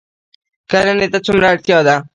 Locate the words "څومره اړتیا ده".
1.25-1.95